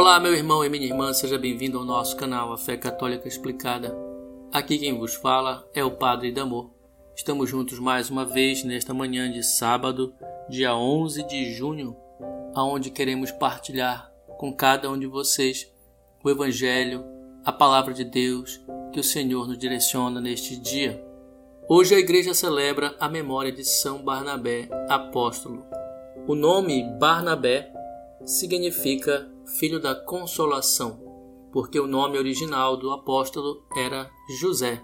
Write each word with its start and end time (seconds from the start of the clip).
Olá, 0.00 0.18
meu 0.18 0.34
irmão 0.34 0.64
e 0.64 0.68
minha 0.70 0.86
irmã, 0.86 1.12
seja 1.12 1.36
bem-vindo 1.36 1.76
ao 1.76 1.84
nosso 1.84 2.16
canal 2.16 2.54
A 2.54 2.56
Fé 2.56 2.74
Católica 2.74 3.28
Explicada. 3.28 3.94
Aqui 4.50 4.78
quem 4.78 4.98
vos 4.98 5.14
fala 5.14 5.68
é 5.74 5.84
o 5.84 5.90
Padre 5.90 6.32
Damor. 6.32 6.70
Estamos 7.14 7.50
juntos 7.50 7.78
mais 7.78 8.08
uma 8.08 8.24
vez 8.24 8.64
nesta 8.64 8.94
manhã 8.94 9.30
de 9.30 9.42
sábado, 9.42 10.14
dia 10.48 10.74
11 10.74 11.26
de 11.26 11.52
junho, 11.52 11.94
aonde 12.54 12.90
queremos 12.90 13.30
partilhar 13.30 14.10
com 14.38 14.50
cada 14.56 14.90
um 14.90 14.98
de 14.98 15.06
vocês 15.06 15.70
o 16.24 16.30
Evangelho, 16.30 17.04
a 17.44 17.52
Palavra 17.52 17.92
de 17.92 18.02
Deus 18.02 18.58
que 18.94 19.00
o 19.00 19.04
Senhor 19.04 19.46
nos 19.46 19.58
direciona 19.58 20.18
neste 20.18 20.56
dia. 20.56 21.04
Hoje 21.68 21.94
a 21.94 21.98
igreja 21.98 22.32
celebra 22.32 22.96
a 22.98 23.06
memória 23.06 23.52
de 23.52 23.66
São 23.66 24.02
Barnabé, 24.02 24.66
apóstolo. 24.88 25.62
O 26.26 26.34
nome 26.34 26.84
Barnabé 26.98 27.70
significa 28.24 29.28
filho 29.58 29.80
da 29.80 29.94
consolação, 29.94 31.00
porque 31.52 31.78
o 31.80 31.86
nome 31.86 32.18
original 32.18 32.76
do 32.76 32.90
apóstolo 32.90 33.64
era 33.76 34.10
José. 34.40 34.82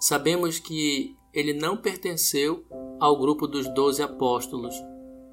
Sabemos 0.00 0.58
que 0.58 1.16
ele 1.32 1.54
não 1.54 1.76
pertenceu 1.76 2.64
ao 3.00 3.18
grupo 3.18 3.46
dos 3.46 3.72
doze 3.74 4.02
apóstolos, 4.02 4.74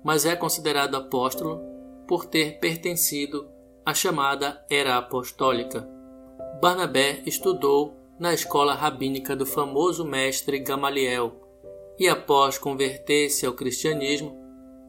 mas 0.03 0.25
é 0.25 0.35
considerado 0.35 0.95
apóstolo 0.95 1.59
por 2.07 2.25
ter 2.25 2.59
pertencido 2.59 3.47
à 3.85 3.93
chamada 3.93 4.65
Era 4.69 4.97
Apostólica. 4.97 5.87
Barnabé 6.61 7.21
estudou 7.25 7.93
na 8.19 8.33
escola 8.33 8.73
rabínica 8.73 9.35
do 9.35 9.45
famoso 9.45 10.05
mestre 10.05 10.59
Gamaliel 10.59 11.33
e, 11.97 12.07
após 12.07 12.57
converter-se 12.57 13.45
ao 13.45 13.53
cristianismo, 13.53 14.37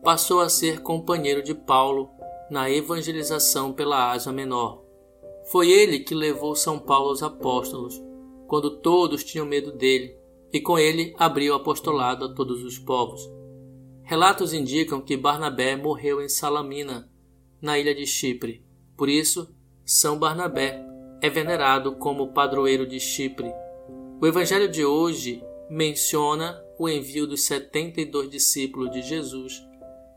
passou 0.02 0.40
a 0.40 0.48
ser 0.48 0.80
companheiro 0.80 1.42
de 1.42 1.54
Paulo 1.54 2.10
na 2.50 2.68
evangelização 2.68 3.72
pela 3.72 4.10
Ásia 4.10 4.32
Menor. 4.32 4.82
Foi 5.50 5.70
ele 5.70 6.00
que 6.00 6.14
levou 6.14 6.56
São 6.56 6.78
Paulo 6.78 7.10
aos 7.10 7.22
apóstolos, 7.22 8.02
quando 8.46 8.78
todos 8.78 9.22
tinham 9.22 9.46
medo 9.46 9.72
dele, 9.72 10.16
e 10.52 10.60
com 10.60 10.78
ele 10.78 11.14
abriu 11.16 11.52
o 11.52 11.56
apostolado 11.56 12.24
a 12.24 12.34
todos 12.34 12.64
os 12.64 12.78
povos. 12.78 13.30
Relatos 14.02 14.52
indicam 14.52 15.00
que 15.00 15.16
Barnabé 15.16 15.76
morreu 15.76 16.20
em 16.20 16.28
Salamina, 16.28 17.08
na 17.62 17.78
ilha 17.78 17.94
de 17.94 18.06
Chipre. 18.06 18.64
Por 18.96 19.08
isso, 19.08 19.54
São 19.84 20.18
Barnabé 20.18 20.84
é 21.22 21.30
venerado 21.30 21.92
como 21.92 22.32
padroeiro 22.32 22.86
de 22.86 22.98
Chipre. 22.98 23.52
O 24.20 24.26
evangelho 24.26 24.68
de 24.68 24.84
hoje 24.84 25.42
menciona 25.70 26.60
o 26.78 26.88
envio 26.88 27.26
dos 27.26 27.42
72 27.42 28.28
discípulos 28.28 28.90
de 28.90 29.02
Jesus 29.02 29.69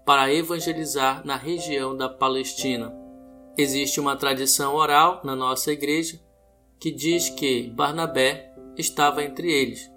para 0.05 0.33
evangelizar 0.33 1.25
na 1.25 1.35
região 1.35 1.95
da 1.95 2.09
Palestina. 2.09 2.93
Existe 3.57 3.99
uma 3.99 4.15
tradição 4.15 4.75
oral 4.75 5.21
na 5.23 5.35
nossa 5.35 5.71
igreja 5.71 6.19
que 6.79 6.91
diz 6.91 7.29
que 7.29 7.69
Barnabé 7.69 8.53
estava 8.77 9.23
entre 9.23 9.51
eles. 9.51 9.89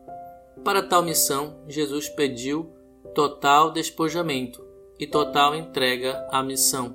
Para 0.63 0.83
tal 0.83 1.03
missão, 1.03 1.63
Jesus 1.67 2.09
pediu 2.09 2.71
total 3.15 3.73
despojamento 3.73 4.65
e 4.99 5.07
total 5.07 5.55
entrega 5.55 6.27
à 6.31 6.43
missão. 6.43 6.95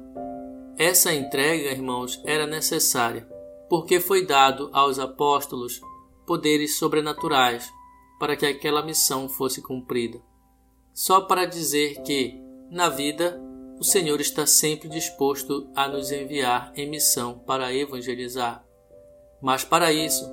Essa 0.77 1.13
entrega, 1.13 1.71
irmãos, 1.71 2.21
era 2.25 2.47
necessária, 2.47 3.27
porque 3.69 3.99
foi 3.99 4.25
dado 4.25 4.69
aos 4.71 4.99
apóstolos 4.99 5.81
poderes 6.25 6.77
sobrenaturais 6.77 7.71
para 8.19 8.35
que 8.35 8.45
aquela 8.45 8.83
missão 8.83 9.27
fosse 9.27 9.61
cumprida. 9.61 10.21
Só 10.93 11.21
para 11.21 11.45
dizer 11.45 12.01
que 12.03 12.39
na 12.71 12.87
vida, 12.87 13.37
o 13.77 13.83
Senhor 13.83 14.21
está 14.21 14.45
sempre 14.45 14.87
disposto 14.87 15.69
a 15.75 15.89
nos 15.89 16.09
enviar 16.09 16.71
em 16.73 16.89
missão 16.89 17.37
para 17.39 17.73
evangelizar. 17.73 18.65
Mas 19.41 19.65
para 19.65 19.91
isso, 19.91 20.25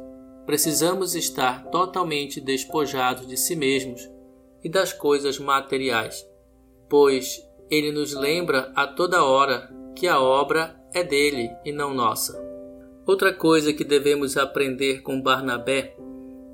precisamos 0.47 1.17
estar 1.17 1.65
totalmente 1.71 2.41
despojados 2.41 3.27
de 3.27 3.37
si 3.37 3.57
mesmos 3.57 4.09
e 4.63 4.69
das 4.69 4.93
coisas 4.93 5.37
materiais, 5.41 6.25
pois 6.89 7.45
ele 7.69 7.91
nos 7.91 8.15
lembra 8.15 8.73
a 8.77 8.87
toda 8.87 9.25
hora 9.25 9.69
que 9.97 10.07
a 10.07 10.21
obra 10.21 10.81
é 10.95 11.03
dele 11.03 11.51
e 11.65 11.73
não 11.73 11.93
nossa. 11.93 12.39
Outra 13.05 13.35
coisa 13.35 13.73
que 13.73 13.83
devemos 13.83 14.37
aprender 14.37 15.03
com 15.03 15.21
Barnabé 15.21 15.97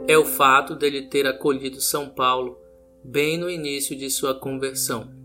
é 0.09 0.17
o 0.17 0.25
fato 0.25 0.75
dele 0.75 1.03
ter 1.03 1.27
acolhido 1.27 1.79
São 1.81 2.09
Paulo 2.09 2.59
bem 3.05 3.37
no 3.37 3.51
início 3.51 3.95
de 3.95 4.09
sua 4.09 4.35
conversão. 4.35 5.24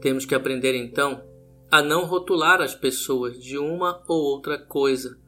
Temos 0.00 0.24
que 0.24 0.34
aprender 0.34 0.74
então 0.74 1.22
a 1.70 1.82
não 1.82 2.04
rotular 2.04 2.60
as 2.60 2.74
pessoas 2.74 3.40
de 3.40 3.56
uma 3.56 4.02
ou 4.08 4.20
outra 4.22 4.58
coisa, 4.58 5.18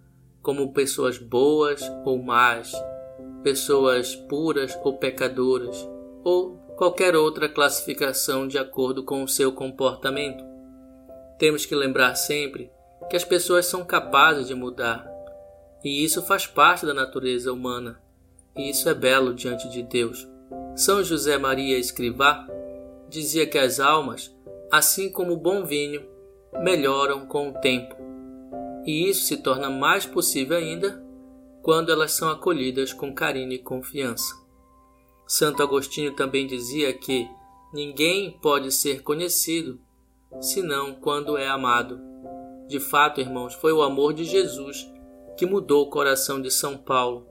como 0.42 0.72
pessoas 0.72 1.18
boas 1.18 1.80
ou 2.04 2.20
más, 2.20 2.72
pessoas 3.42 4.16
puras 4.16 4.76
ou 4.82 4.98
pecadoras, 4.98 5.88
ou 6.24 6.56
qualquer 6.76 7.14
outra 7.14 7.48
classificação 7.48 8.48
de 8.48 8.58
acordo 8.58 9.04
com 9.04 9.22
o 9.22 9.28
seu 9.28 9.52
comportamento. 9.52 10.44
Temos 11.38 11.64
que 11.64 11.74
lembrar 11.74 12.16
sempre 12.16 12.70
que 13.08 13.16
as 13.16 13.24
pessoas 13.24 13.66
são 13.66 13.84
capazes 13.84 14.48
de 14.48 14.54
mudar, 14.54 15.08
e 15.84 16.04
isso 16.04 16.22
faz 16.22 16.46
parte 16.46 16.84
da 16.84 16.94
natureza 16.94 17.52
humana, 17.52 18.00
e 18.56 18.70
isso 18.70 18.88
é 18.88 18.94
belo 18.94 19.34
diante 19.34 19.68
de 19.68 19.82
Deus. 19.82 20.28
São 20.74 21.04
José 21.04 21.38
Maria 21.38 21.78
Escrivá 21.78 22.48
dizia 23.08 23.46
que 23.46 23.58
as 23.58 23.78
almas 23.78 24.34
assim 24.72 25.12
como 25.12 25.34
o 25.34 25.36
bom 25.36 25.66
vinho, 25.66 26.02
melhoram 26.62 27.26
com 27.26 27.50
o 27.50 27.60
tempo. 27.60 27.94
E 28.86 29.06
isso 29.10 29.26
se 29.26 29.36
torna 29.36 29.68
mais 29.68 30.06
possível 30.06 30.56
ainda 30.56 31.04
quando 31.62 31.92
elas 31.92 32.12
são 32.12 32.30
acolhidas 32.30 32.90
com 32.90 33.14
carinho 33.14 33.52
e 33.52 33.58
confiança. 33.58 34.34
Santo 35.26 35.62
Agostinho 35.62 36.16
também 36.16 36.46
dizia 36.46 36.90
que 36.94 37.28
ninguém 37.74 38.38
pode 38.40 38.72
ser 38.72 39.02
conhecido 39.02 39.78
senão 40.40 40.94
quando 40.94 41.36
é 41.36 41.46
amado. 41.46 42.00
De 42.66 42.80
fato, 42.80 43.20
irmãos, 43.20 43.52
foi 43.52 43.74
o 43.74 43.82
amor 43.82 44.14
de 44.14 44.24
Jesus 44.24 44.90
que 45.36 45.44
mudou 45.44 45.84
o 45.84 45.90
coração 45.90 46.40
de 46.40 46.50
São 46.50 46.78
Paulo. 46.78 47.26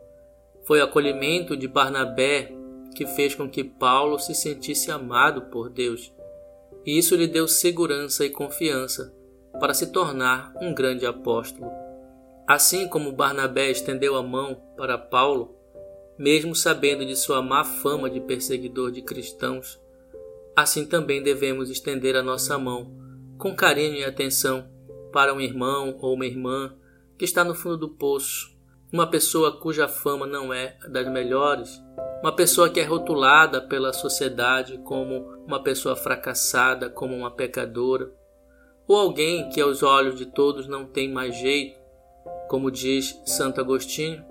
Foi 0.68 0.80
o 0.80 0.84
acolhimento 0.84 1.58
de 1.58 1.68
Barnabé 1.68 2.56
que 2.96 3.08
fez 3.08 3.34
com 3.34 3.50
que 3.50 3.64
Paulo 3.64 4.20
se 4.20 4.36
sentisse 4.36 4.92
amado 4.92 5.50
por 5.50 5.70
Deus 5.70 6.14
e 6.86 6.98
isso 6.98 7.16
lhe 7.16 7.28
deu 7.28 7.48
segurança 7.48 8.26
e 8.26 8.30
confiança 8.30 9.14
para 9.60 9.74
se 9.74 9.92
tornar 9.92 10.54
um 10.62 10.74
grande 10.74 11.06
apóstolo. 11.06 11.70
Assim 12.48 12.88
como 12.88 13.12
Barnabé 13.12 13.70
estendeu 13.70 14.16
a 14.16 14.24
mão 14.24 14.62
para 14.76 14.98
Paulo, 14.98 15.56
mesmo 16.18 16.56
sabendo 16.56 17.06
de 17.06 17.16
sua 17.16 17.42
má 17.42 17.64
fama 17.64 18.10
de 18.10 18.20
perseguidor 18.20 18.92
de 18.92 19.02
cristãos, 19.02 19.80
assim 20.56 20.86
também 20.86 21.24
devemos 21.24 21.70
estender 21.70 22.16
a 22.16 22.24
nossa 22.24 22.58
mão 22.58 22.92
com 23.38 23.56
carinho 23.56 23.96
e 23.96 24.04
atenção 24.04 24.70
para 25.12 25.34
um 25.34 25.42
irmão 25.42 25.98
ou 26.02 26.14
uma 26.14 26.26
irmã 26.26 26.76
que 27.18 27.26
está 27.26 27.44
no 27.44 27.56
fundo 27.56 27.78
do 27.78 27.90
poço, 27.90 28.52
uma 28.92 29.08
pessoa 29.08 29.58
cuja 29.58 29.88
fama 29.88 30.28
não 30.28 30.54
é 30.54 30.76
das 30.90 31.08
melhores, 31.08 31.82
uma 32.22 32.36
pessoa 32.36 32.70
que 32.70 32.80
é 32.80 32.84
rotulada 32.84 33.62
pela 33.62 33.94
sociedade 33.94 34.78
como 34.80 35.34
uma 35.48 35.64
pessoa 35.64 35.96
fracassada, 35.96 36.90
como 36.90 37.16
uma 37.16 37.32
pecadora, 37.32 38.12
ou 38.88 38.98
alguém 38.98 39.50
que 39.50 39.62
aos 39.62 39.82
olhos 39.82 40.16
de 40.16 40.26
todos 40.26 40.68
não 40.68 40.86
tem 40.86 41.10
mais 41.10 41.36
jeito, 41.38 41.80
como 42.50 42.70
diz 42.70 43.20
Santo 43.26 43.62
Agostinho, 43.62 44.26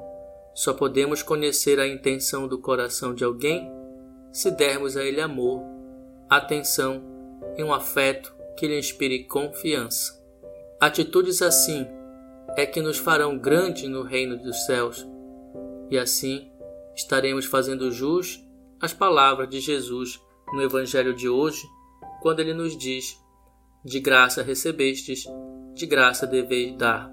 só 0.54 0.74
podemos 0.74 1.22
conhecer 1.22 1.80
a 1.80 1.88
intenção 1.88 2.46
do 2.46 2.58
coração 2.58 3.14
de 3.14 3.24
alguém 3.24 3.70
se 4.30 4.50
dermos 4.50 4.96
a 4.96 5.02
ele 5.02 5.20
amor, 5.20 5.62
atenção 6.28 7.02
e 7.56 7.64
um 7.64 7.72
afeto 7.72 8.34
que 8.56 8.68
lhe 8.68 8.78
inspire 8.78 9.24
confiança. 9.24 10.20
Atitudes 10.78 11.40
assim 11.40 11.86
é 12.56 12.66
que 12.66 12.80
nos 12.80 12.98
farão 12.98 13.38
grande 13.38 13.88
no 13.88 14.02
reino 14.02 14.36
dos 14.36 14.64
céus, 14.66 15.06
e 15.90 15.98
assim 15.98 16.50
estaremos 16.94 17.44
fazendo 17.44 17.90
jus 17.90 18.44
às 18.80 18.92
palavras 18.92 19.48
de 19.48 19.60
Jesus 19.60 20.20
no 20.52 20.62
Evangelho 20.62 21.14
de 21.14 21.28
hoje, 21.28 21.62
quando 22.22 22.40
ele 22.40 22.54
nos 22.54 22.76
diz: 22.76 23.18
De 23.84 24.00
graça 24.00 24.42
recebestes, 24.42 25.24
de 25.74 25.86
graça 25.86 26.26
deveis 26.26 26.76
dar. 26.76 27.12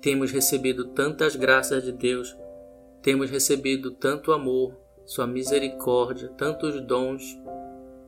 Temos 0.00 0.30
recebido 0.30 0.88
tantas 0.88 1.34
graças 1.34 1.82
de 1.82 1.92
Deus, 1.92 2.36
temos 3.02 3.30
recebido 3.30 3.90
tanto 3.92 4.32
amor, 4.32 4.76
Sua 5.06 5.26
misericórdia, 5.26 6.28
tantos 6.36 6.80
dons, 6.86 7.36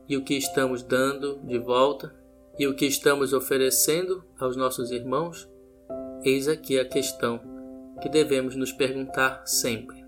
e 0.07 0.15
o 0.15 0.23
que 0.23 0.35
estamos 0.35 0.83
dando 0.83 1.39
de 1.43 1.57
volta 1.57 2.13
e 2.59 2.67
o 2.67 2.75
que 2.75 2.85
estamos 2.85 3.33
oferecendo 3.33 4.23
aos 4.37 4.55
nossos 4.55 4.91
irmãos? 4.91 5.50
Eis 6.23 6.47
aqui 6.47 6.79
a 6.79 6.85
questão 6.85 7.39
que 8.01 8.09
devemos 8.09 8.55
nos 8.55 8.71
perguntar 8.71 9.41
sempre. 9.45 10.03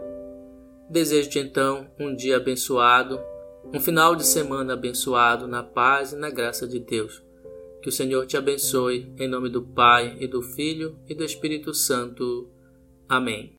Desejo-te 0.89 1.39
então 1.39 1.88
um 2.00 2.15
dia 2.15 2.38
abençoado, 2.38 3.19
um 3.74 3.80
final 3.80 4.15
de 4.15 4.25
semana 4.25 4.74
abençoado 4.74 5.48
na 5.48 5.63
paz 5.63 6.13
e 6.13 6.15
na 6.15 6.30
graça 6.30 6.68
de 6.68 6.80
Deus. 6.80 7.24
Que 7.81 7.89
o 7.89 7.92
Senhor 7.92 8.25
te 8.27 8.38
abençoe, 8.38 9.12
em 9.18 9.27
nome 9.27 9.50
do 9.50 9.62
Pai, 9.62 10.15
e 10.19 10.27
do 10.27 10.42
Filho, 10.42 10.98
e 11.10 11.15
do 11.15 11.24
Espírito 11.24 11.74
Santo. 11.74 12.50
Amém. 13.10 13.56